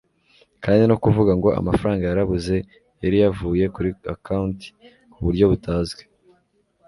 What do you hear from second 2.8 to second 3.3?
yari